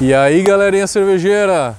[0.00, 1.76] E aí, galerinha cervejeira,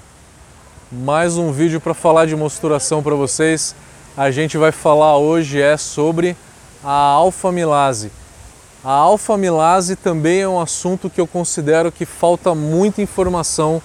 [0.89, 3.75] mais um vídeo para falar de mosturação para vocês.
[4.15, 6.33] A gente vai falar hoje é sobre
[6.81, 8.09] a alfa-milase.
[8.81, 13.81] A alfa-milase também é um assunto que eu considero que falta muita informação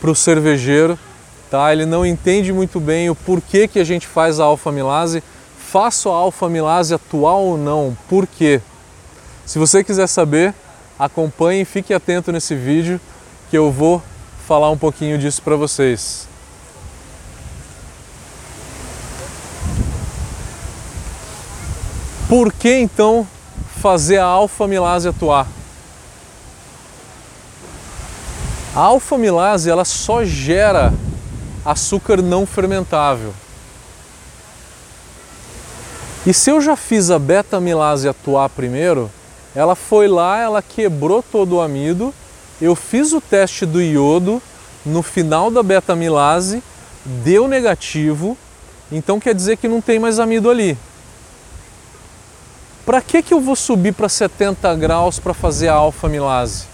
[0.00, 0.98] para o cervejeiro,
[1.48, 1.72] tá?
[1.72, 5.22] Ele não entende muito bem o porquê que a gente faz a alfa-milase.
[5.56, 7.96] Faço a alfa-milase atuar ou não?
[8.08, 8.60] Por quê?
[9.46, 10.52] Se você quiser saber,
[10.98, 13.00] acompanhe e fique atento nesse vídeo
[13.50, 14.02] que eu vou
[14.46, 16.26] falar um pouquinho disso para vocês.
[22.28, 23.26] Por que então
[23.80, 25.46] fazer a alfa-milase atuar?
[28.76, 30.92] A alfa-milase ela só gera
[31.64, 33.32] açúcar não fermentável.
[36.26, 39.10] E se eu já fiz a beta-milase atuar primeiro,
[39.54, 42.12] ela foi lá, ela quebrou todo o amido
[42.60, 44.42] eu fiz o teste do iodo
[44.84, 46.62] no final da beta-milase,
[47.04, 48.36] deu negativo,
[48.90, 50.76] então quer dizer que não tem mais amido ali.
[52.84, 56.64] Para que, que eu vou subir para 70 graus para fazer a alfa-milase?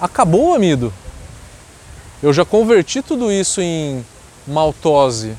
[0.00, 0.92] Acabou o amido.
[2.22, 4.04] Eu já converti tudo isso em
[4.46, 5.36] maltose.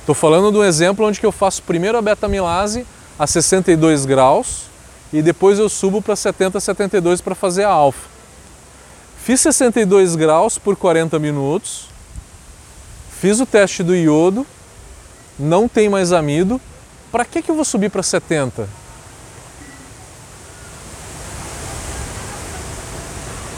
[0.00, 2.86] Estou falando de um exemplo onde que eu faço primeiro a beta-milase
[3.18, 4.67] a 62 graus,
[5.12, 8.08] e depois eu subo para 70, 72 para fazer a alfa.
[9.22, 11.86] Fiz 62 graus por 40 minutos,
[13.20, 14.46] fiz o teste do iodo,
[15.38, 16.60] não tem mais amido,
[17.10, 18.68] para que, que eu vou subir para 70?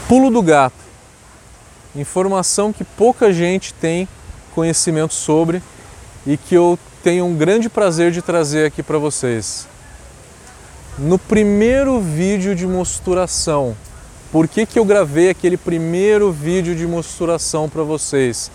[0.07, 0.75] Pulo do gato.
[1.95, 4.07] Informação que pouca gente tem
[4.53, 5.61] conhecimento sobre
[6.25, 9.70] e que eu tenho um grande prazer de trazer aqui para vocês.
[11.03, 13.75] No primeiro vídeo de mosturação,
[14.31, 18.51] por que, que eu gravei aquele primeiro vídeo de mosturação para vocês?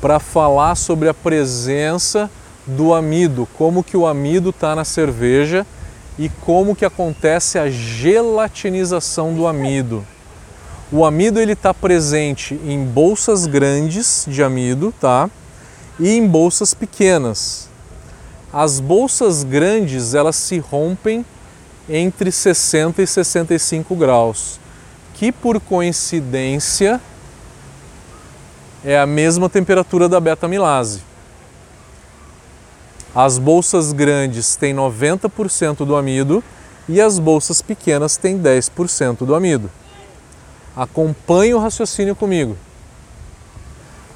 [0.00, 2.30] Para falar sobre a presença
[2.64, 5.66] do amido, como que o amido está na cerveja
[6.16, 10.06] e como que acontece a gelatinização do amido.
[10.92, 15.28] O amido ele está presente em bolsas grandes de amido, tá?
[15.98, 17.68] E em bolsas pequenas.
[18.52, 21.26] As bolsas grandes elas se rompem
[21.88, 24.60] entre 60 e 65 graus,
[25.14, 27.00] que por coincidência
[28.84, 31.02] é a mesma temperatura da beta-milase.
[33.14, 36.44] As bolsas grandes têm 90% do amido
[36.88, 39.70] e as bolsas pequenas têm 10% do amido.
[40.76, 42.56] Acompanhe o raciocínio comigo.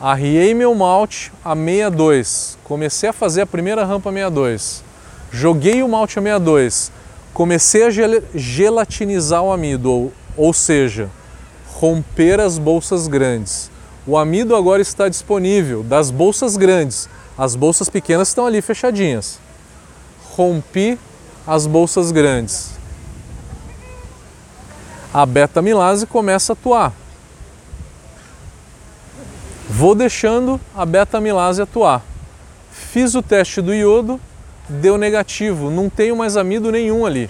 [0.01, 4.83] Arriei meu malte a 62, comecei a fazer a primeira rampa 62,
[5.31, 6.93] joguei o malte a 62,
[7.33, 7.91] comecei a
[8.35, 11.11] gelatinizar o amido, ou, ou seja,
[11.75, 13.71] romper as bolsas grandes.
[14.07, 19.39] O amido agora está disponível das bolsas grandes, as bolsas pequenas estão ali fechadinhas.
[20.37, 20.99] Rompi
[21.47, 22.73] as bolsas grandes.
[25.13, 26.93] A beta-milase começa a atuar.
[29.69, 32.03] Vou deixando a beta-milase atuar.
[32.71, 34.21] Fiz o teste do iodo,
[34.69, 37.29] deu negativo, não tenho mais amido nenhum ali.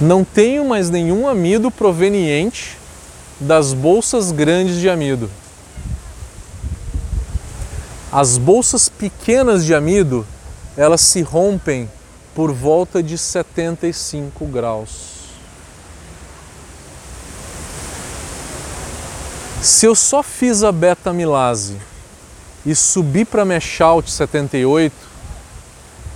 [0.00, 2.76] Não tenho mais nenhum amido proveniente
[3.38, 5.30] das bolsas grandes de amido.
[8.12, 10.26] As bolsas pequenas de amido,
[10.76, 11.88] elas se rompem
[12.34, 15.14] por volta de 75 graus.
[19.62, 21.78] Se eu só fiz a beta-milase
[22.64, 24.92] e subi para Meshout 78,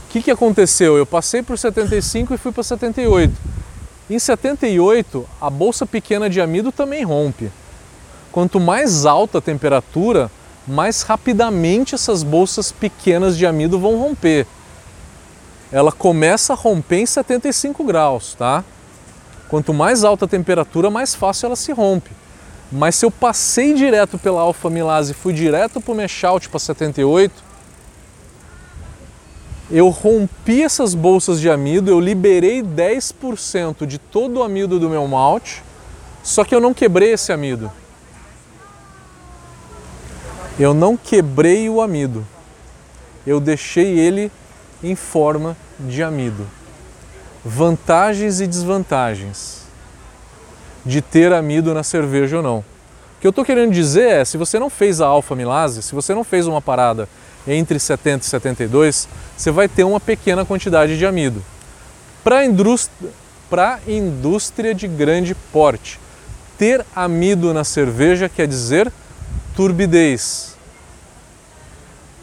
[0.08, 0.96] o que, que aconteceu?
[0.96, 3.34] Eu passei por 75 e fui para 78.
[4.08, 7.50] Em 78, a bolsa pequena de amido também rompe.
[8.32, 10.30] Quanto mais alta a temperatura,
[10.66, 14.46] mais rapidamente essas bolsas pequenas de amido vão romper.
[15.70, 18.64] Ela começa a romper em 75 graus, tá?
[19.50, 22.10] Quanto mais alta a temperatura, mais fácil ela se rompe.
[22.70, 27.32] Mas se eu passei direto pela alfa-milase e fui direto para o meshout para 78,
[29.70, 35.06] eu rompi essas bolsas de amido, eu liberei 10% de todo o amido do meu
[35.06, 35.62] malte,
[36.22, 37.72] só que eu não quebrei esse amido.
[40.58, 42.26] Eu não quebrei o amido.
[43.26, 44.30] Eu deixei ele
[44.82, 46.46] em forma de amido.
[47.44, 49.67] Vantagens e desvantagens
[50.88, 52.58] de ter amido na cerveja ou não.
[52.58, 56.14] O que eu estou querendo dizer é, se você não fez a alfa-milase, se você
[56.14, 57.06] não fez uma parada
[57.46, 59.06] entre 70 e 72,
[59.36, 61.44] você vai ter uma pequena quantidade de amido.
[62.24, 63.10] Para indústria,
[63.86, 66.00] indústria de grande porte.
[66.56, 68.90] Ter amido na cerveja quer dizer
[69.54, 70.56] turbidez.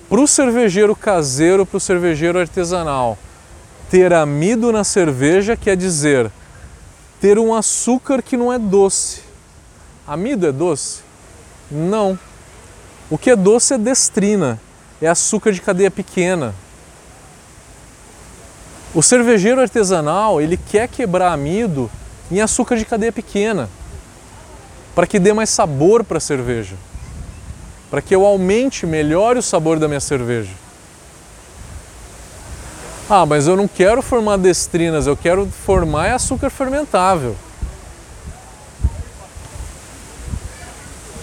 [0.10, 3.16] Para o cervejeiro caseiro, para o cervejeiro artesanal,
[3.92, 6.32] ter amido na cerveja quer dizer
[7.20, 9.22] ter um açúcar que não é doce.
[10.08, 11.02] Amido é doce?
[11.72, 12.18] Não.
[13.10, 14.60] O que é doce é destrina,
[15.02, 16.54] é açúcar de cadeia pequena.
[18.94, 21.90] O cervejeiro artesanal, ele quer quebrar amido
[22.32, 23.70] em açúcar de cadeia pequena,
[24.96, 26.76] para que dê mais sabor para a cerveja,
[27.92, 30.65] para que eu aumente, melhore o sabor da minha cerveja.
[33.10, 37.36] Ah, mas eu não quero formar destrinas, eu quero formar açúcar fermentável.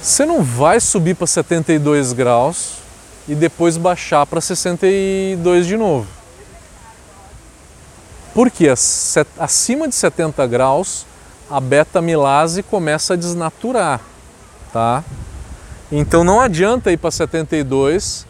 [0.01, 2.75] Você não vai subir para 72 graus
[3.29, 6.07] e depois baixar para 62 de novo.
[8.35, 8.69] Porque
[9.39, 11.05] acima de 70 graus
[11.51, 14.01] a beta-milase começa a desnaturar,
[14.73, 15.05] tá?
[15.91, 18.27] Então não adianta ir para 72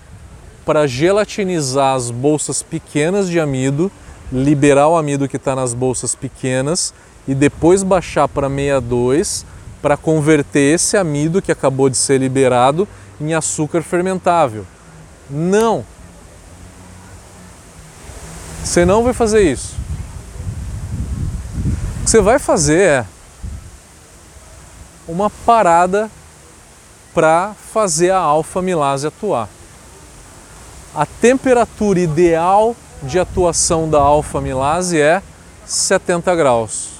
[0.64, 3.90] para gelatinizar as bolsas pequenas de amido,
[4.32, 6.94] liberar o amido que está nas bolsas pequenas
[7.26, 9.44] e depois baixar para 62
[9.80, 12.86] para converter esse amido que acabou de ser liberado
[13.20, 14.64] em açúcar fermentável.
[15.28, 15.84] Não!
[18.62, 19.74] Você não vai fazer isso.
[22.00, 23.06] O que você vai fazer é
[25.08, 26.10] uma parada
[27.12, 29.48] para fazer a alfa-milase atuar.
[30.94, 35.22] A temperatura ideal de atuação da alfa-milase é
[35.66, 36.92] 70 graus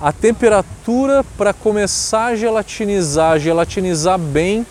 [0.00, 4.64] a temperatura para começar a gelatinizar, gelatinizar bem,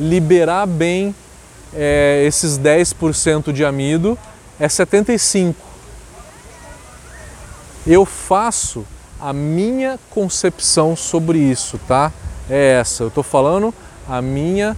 [0.00, 1.14] liberar bem
[1.74, 4.18] é, esses 10% de amido
[4.58, 5.60] é 75.
[7.86, 8.86] Eu faço
[9.20, 12.10] a minha concepção sobre isso, tá?
[12.48, 13.02] É essa.
[13.02, 13.74] Eu estou falando
[14.08, 14.74] a minha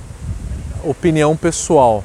[0.88, 2.02] opinião pessoal.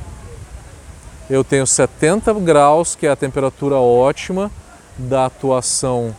[1.30, 4.52] Eu tenho 70 graus, que é a temperatura ótima
[4.98, 6.14] da atuação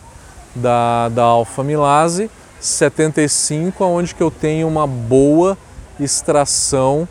[0.55, 2.31] da, da alfa-milase,
[2.61, 5.59] 75 onde que eu tenho uma boa
[6.01, 7.07] extração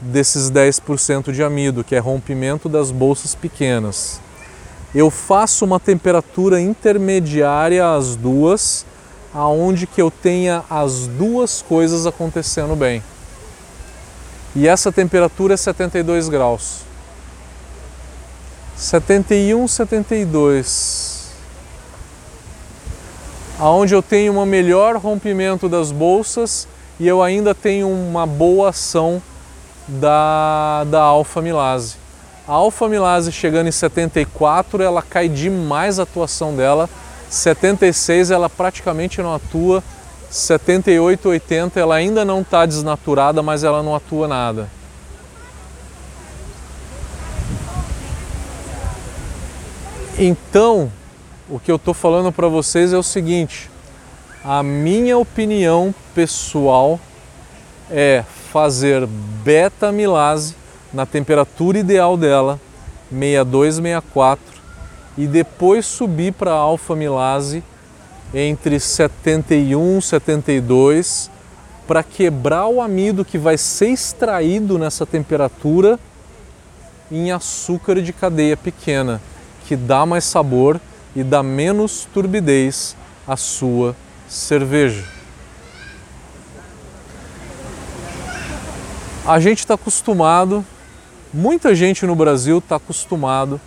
[0.00, 4.20] desses 10% de amido, que é rompimento das bolsas pequenas.
[4.94, 8.84] Eu faço uma temperatura intermediária às duas,
[9.32, 13.02] aonde que eu tenha as duas coisas acontecendo bem.
[14.56, 16.80] E essa temperatura é 72 graus.
[18.76, 21.16] 71, 72
[23.58, 26.68] aonde eu tenho um melhor rompimento das bolsas
[27.00, 29.22] e eu ainda tenho uma boa ação
[29.88, 31.96] da, da alfa-milase.
[32.46, 36.88] A alfa-milase chegando em 74, ela cai demais a atuação dela.
[37.28, 39.82] 76 ela praticamente não atua.
[40.30, 44.68] 78, 80 ela ainda não está desnaturada, mas ela não atua nada.
[50.18, 50.90] Então,
[51.48, 53.70] o que eu estou falando para vocês é o seguinte:
[54.42, 56.98] a minha opinião pessoal
[57.90, 60.56] é fazer beta-milase
[60.92, 62.58] na temperatura ideal dela,
[63.10, 64.42] 62, 64,
[65.18, 67.62] e depois subir para alfa-milase
[68.34, 71.30] entre 71 e 72
[71.86, 75.98] para quebrar o amido que vai ser extraído nessa temperatura
[77.10, 79.20] em açúcar de cadeia pequena,
[79.66, 80.80] que dá mais sabor
[81.14, 83.94] e dá menos turbidez à sua
[84.28, 85.04] cerveja.
[89.24, 90.64] A gente está acostumado,
[91.32, 93.60] muita gente no Brasil está acostumado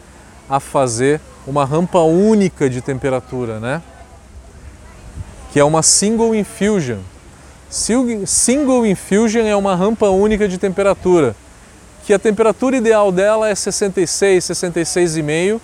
[0.50, 3.82] a fazer uma rampa única de temperatura, né?
[5.52, 7.00] Que é uma single infusion.
[7.70, 11.36] Single infusion é uma rampa única de temperatura,
[12.06, 15.62] que a temperatura ideal dela é 66, 66,5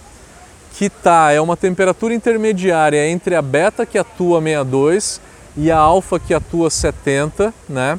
[0.77, 5.21] que tá é uma temperatura intermediária entre a beta que atua 62
[5.55, 7.97] e a alfa que atua 70, né?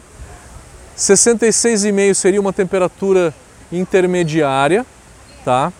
[0.96, 3.34] 66,5 seria uma temperatura
[3.72, 4.84] intermediária,
[5.42, 5.72] tá?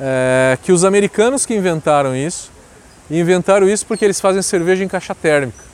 [0.00, 2.50] É, que os americanos que inventaram isso,
[3.10, 5.64] e inventaram isso porque eles fazem cerveja em caixa térmica.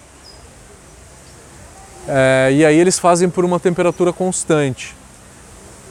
[2.06, 4.94] É, e aí eles fazem por uma temperatura constante.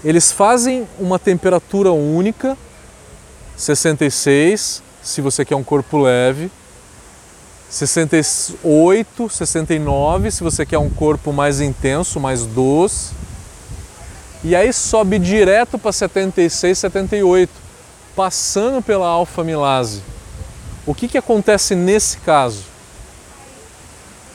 [0.03, 2.57] Eles fazem uma temperatura única
[3.55, 6.51] 66, se você quer um corpo leve,
[7.69, 13.13] 68, 69, se você quer um corpo mais intenso, mais doce.
[14.43, 17.51] E aí sobe direto para 76, 78,
[18.15, 20.01] passando pela alfa-milase.
[20.85, 22.63] O que, que acontece nesse caso?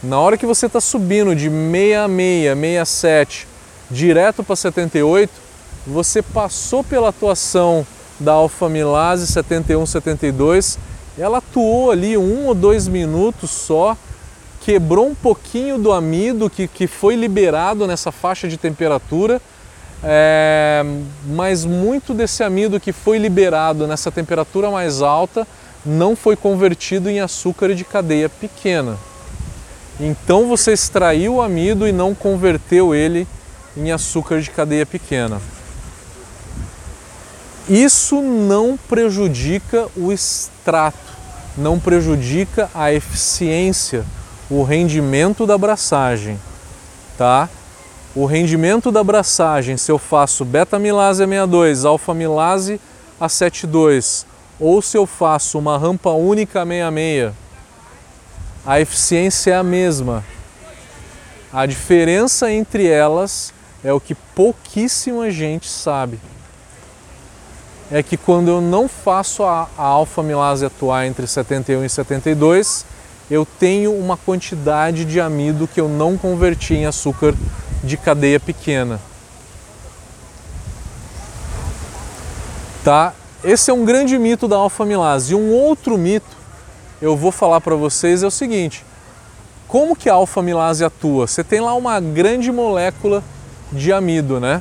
[0.03, 3.49] Na hora que você está subindo de 66, 67
[3.91, 5.31] direto para 78,
[5.87, 7.87] você passou pela atuação
[8.19, 10.79] da alfamilase 71, 72,
[11.19, 13.97] ela atuou ali um ou dois minutos só,
[14.63, 19.41] quebrou um pouquinho do amido que, que foi liberado nessa faixa de temperatura,
[20.03, 20.85] é,
[21.27, 25.47] mas muito desse amido que foi liberado nessa temperatura mais alta
[25.85, 28.99] não foi convertido em açúcar de cadeia pequena.
[30.01, 33.27] Então você extraiu o amido e não converteu ele
[33.77, 35.41] em açúcar de cadeia pequena.
[37.69, 40.99] Isso não prejudica o extrato,
[41.57, 44.05] não prejudica a eficiência,
[44.49, 46.39] o rendimento da abraçagem,
[47.19, 47.49] tá?
[48.15, 52.81] O rendimento da abraçagem, se eu faço beta-milase A62, alfa-milase
[53.21, 54.25] A72,
[54.61, 57.33] ou se eu faço uma rampa única 66,
[58.67, 60.25] a eficiência é a mesma.
[61.53, 66.19] A diferença entre elas é o que pouquíssima gente sabe.
[67.91, 72.85] É que quando eu não faço a, a alfa-milase atuar entre 71 e 72,
[73.31, 77.35] eu tenho uma quantidade de amido que eu não converti em açúcar
[77.83, 79.01] de cadeia pequena.
[82.85, 83.15] Tá?
[83.43, 85.33] Esse é um grande mito da alfa-milase.
[85.33, 86.37] E um outro mito
[87.01, 88.85] eu vou falar para vocês é o seguinte:
[89.69, 91.27] como que a alfa-milase atua?
[91.27, 93.23] Você tem lá uma grande molécula
[93.73, 94.61] de amido, né?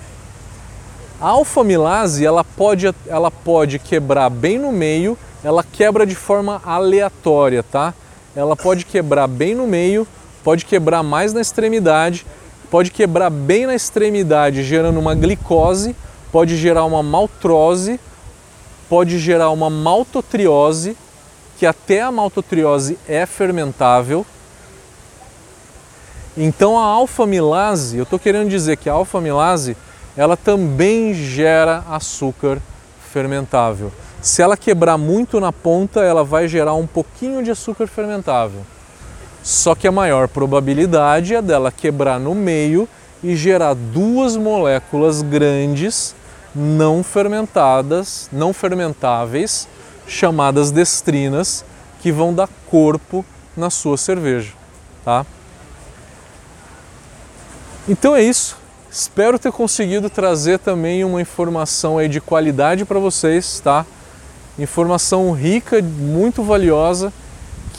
[1.19, 7.63] A alfa-milase ela pode, ela pode quebrar bem no meio, ela quebra de forma aleatória,
[7.63, 7.95] tá?
[8.35, 10.07] Ela pode quebrar bem no meio,
[10.43, 12.23] pode quebrar mais na extremidade,
[12.69, 15.95] pode quebrar bem na extremidade, gerando uma glicose,
[16.31, 17.99] pode gerar uma maltrose,
[18.89, 20.95] pode gerar uma maltotriose,
[21.57, 24.25] que até a maltotriose é fermentável.
[26.35, 29.75] Então a alfa-milase, eu estou querendo dizer que a alfa-milase,
[30.15, 32.59] ela também gera açúcar
[33.11, 33.91] fermentável.
[34.21, 38.61] Se ela quebrar muito na ponta, ela vai gerar um pouquinho de açúcar fermentável.
[39.41, 42.87] Só que a maior probabilidade é dela quebrar no meio
[43.23, 46.13] e gerar duas moléculas grandes
[46.57, 49.67] não fermentadas, não fermentáveis,
[50.07, 51.63] chamadas destrinas,
[52.01, 53.23] que vão dar corpo
[53.55, 54.53] na sua cerveja,
[55.05, 55.25] tá?
[57.87, 58.57] Então é isso.
[58.89, 63.85] Espero ter conseguido trazer também uma informação aí de qualidade para vocês, tá?
[64.57, 67.13] Informação rica, muito valiosa,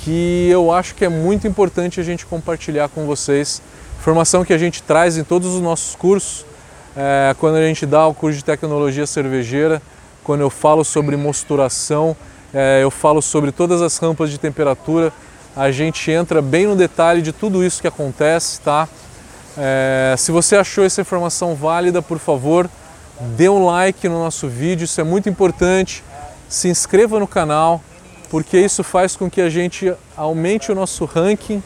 [0.05, 3.61] que eu acho que é muito importante a gente compartilhar com vocês.
[3.99, 6.47] Informação que a gente traz em todos os nossos cursos,
[7.01, 9.81] é, quando a gente dá o curso de tecnologia cervejeira,
[10.25, 12.17] quando eu falo sobre mosturação,
[12.53, 15.13] é, eu falo sobre todas as rampas de temperatura,
[15.55, 18.89] a gente entra bem no detalhe de tudo isso que acontece, tá?
[19.57, 22.69] É, se você achou essa informação válida, por favor,
[23.37, 26.03] dê um like no nosso vídeo, isso é muito importante.
[26.49, 27.81] Se inscreva no canal,
[28.29, 31.63] porque isso faz com que a gente aumente o nosso ranking,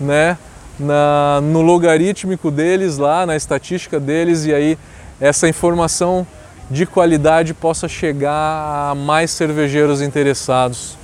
[0.00, 0.38] né?
[0.78, 4.78] Na, no logarítmico deles lá, na estatística deles, e aí
[5.20, 6.26] essa informação
[6.70, 10.96] de qualidade possa chegar a mais cervejeiros interessados.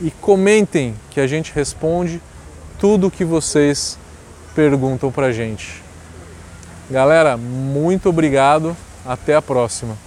[0.00, 2.20] E comentem que a gente responde
[2.78, 3.98] tudo o que vocês
[4.54, 5.82] perguntam para gente.
[6.90, 8.76] Galera, muito obrigado.
[9.04, 10.05] Até a próxima.